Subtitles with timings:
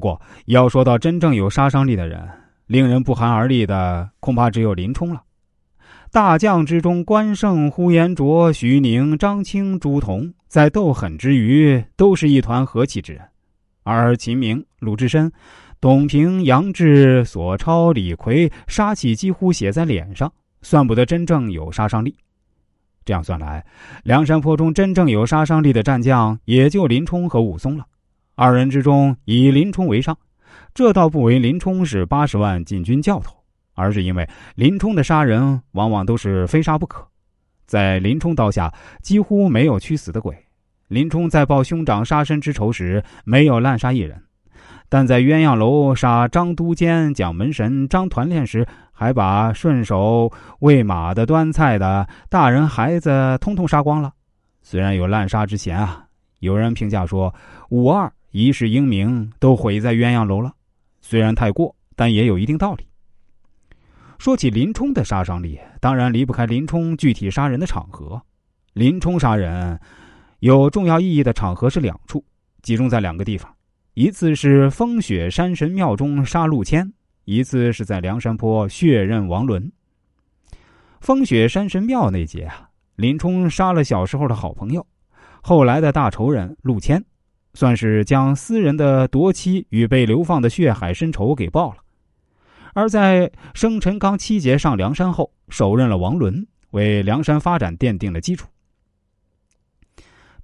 [0.00, 2.26] 不过，要说到真正有杀伤力的人，
[2.66, 5.24] 令人不寒而栗的，恐怕只有林冲了。
[6.10, 13.20] 大将之中，关胜、呼延灼、徐宁、张青、朱仝，在斗狠之余，都是一团和气之人；
[13.82, 15.30] 而秦明、鲁智深、
[15.82, 20.32] 董平、杨志、索超、李逵，杀气几乎写在脸上，
[20.62, 22.16] 算不得真正有杀伤力。
[23.04, 23.62] 这样算来，
[24.04, 27.84] 梁山泊中真正有杀伤力的战将，也就林冲和武松了。
[28.42, 30.16] 二人之中，以林冲为上，
[30.72, 33.36] 这倒不为林冲是八十万禁军教头。
[33.74, 37.06] 而是因为林冲的杀人往往都是非杀不可，
[37.66, 38.72] 在林冲刀下
[39.02, 40.34] 几乎没有屈死的鬼。
[40.88, 44.18] 林冲在报兄长杀身之仇时没有滥杀一人，
[44.88, 54.10] 但在鸳鸯楼杀张都监、蒋门神、张团练时，还把顺手喂马的、端菜的、大人孩子通通杀光了。
[54.62, 56.06] 虽然有滥杀之嫌啊，
[56.38, 57.34] 有人评价说
[57.68, 60.52] 武二一世英名都毁在鸳鸯楼了。
[61.00, 62.86] 虽然太过，但也有一定道理。
[64.18, 68.22] 说起林冲的杀伤力，当然离不开林冲具体杀人的场合。
[68.74, 69.80] 林冲杀人
[70.40, 72.24] 有重要意义的场合是两处，
[72.62, 73.52] 集中在两个地方：
[73.94, 76.92] 一次是风雪山神庙中杀陆谦，
[77.24, 79.72] 一次是在梁山坡血刃王伦。
[81.00, 84.86] 风雪山神庙那节啊，林冲杀了小时候的好朋友，
[85.40, 87.02] 后来的大仇人陆谦，
[87.54, 91.76] 算是将私人的夺妻与被流放的血海深仇给报了。
[92.72, 98.48] 而在生辰纲七节上梁山后，手刃了王伦，为梁山发展奠定了基础。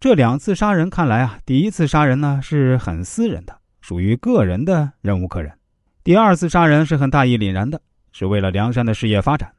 [0.00, 5.52] 这两次杀人看来啊，第一次杀人呢是很私人的，属于个人的忍无可忍；
[6.02, 7.80] 第二次杀人是很大义凛然的，
[8.12, 9.50] 是为了梁山的事业发展。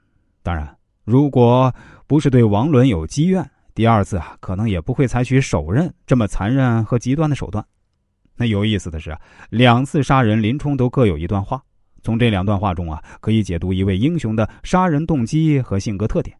[0.43, 1.73] 当然，如果
[2.05, 7.63] 不是对王伦有积怨，第二次啊可能也不会采取手刃这么残忍和极端的手段。
[8.35, 9.15] 那有意思的是，
[9.51, 11.63] 两次杀人，林冲都各有一段话。
[12.01, 16.35] 从这两段话中啊，可以解读一位英雄的杀人动机和性格特点。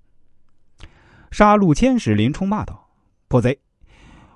[1.29, 2.89] 杀陆谦时，林冲骂道
[3.29, 3.59] ：“破贼！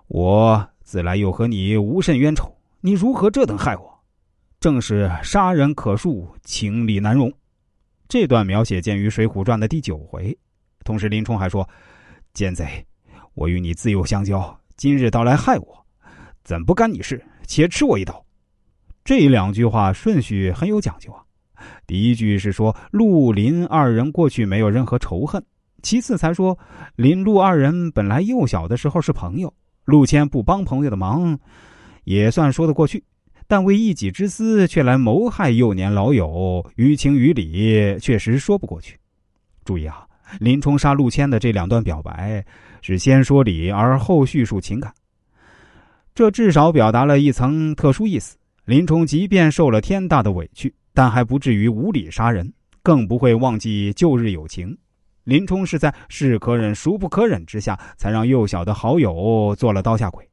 [0.07, 4.03] 我自来又和你无甚冤仇，你如何这等害我？
[4.59, 7.33] 正是杀人可恕，情理难容。”
[8.07, 10.37] 这段描写见于《水浒传》的第九回。
[10.83, 11.67] 同时，林冲还说
[12.33, 12.85] ：“奸贼，
[13.33, 15.85] 我与你自幼相交，今日到来害我，
[16.43, 17.23] 怎不干你事？
[17.47, 18.23] 且吃我一刀！”
[19.03, 21.23] 这两句话顺序很有讲究啊。
[21.87, 25.43] 第一句是说陆林二人过去没有任何仇恨，
[25.81, 26.57] 其次才说
[26.95, 29.53] 林陆二人本来幼小的时候是朋友，
[29.85, 31.37] 陆谦不帮朋友的忙，
[32.03, 33.03] 也算说得过去。
[33.47, 38.97] 但为一己之私却来谋害幼年老友，于情于理确实说不过去。
[39.65, 40.07] 注意啊，
[40.39, 42.43] 林冲杀陆谦的这两段表白
[42.81, 44.93] 是先说理而后叙述情感，
[46.13, 48.37] 这至少表达了一层特殊意思。
[48.65, 52.51] 林冲即便受了天大的委屈，但还不至于无理杀人，
[52.83, 54.77] 更不会忘记旧日友情。
[55.23, 60.27] 林冲是在是可忍孰不可忍之下，才让幼小的好友做了刀下鬼。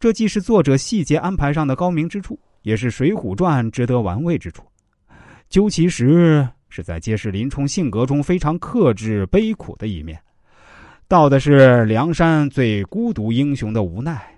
[0.00, 4.62] 这既是作者细节安排上的高明之处，也是《水浒传》值得玩味之处。
[5.48, 10.20] 究其实，是在揭示林冲性格中非常克制、悲苦的一面，
[11.06, 14.37] 道的是梁山最孤独英雄的无奈。